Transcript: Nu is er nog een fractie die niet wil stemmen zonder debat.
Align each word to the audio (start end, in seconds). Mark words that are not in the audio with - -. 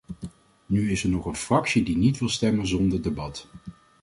Nu 0.65 0.91
is 0.91 1.03
er 1.03 1.09
nog 1.09 1.25
een 1.25 1.35
fractie 1.35 1.83
die 1.83 1.97
niet 1.97 2.19
wil 2.19 2.29
stemmen 2.29 2.67
zonder 2.67 3.01
debat. 3.01 3.47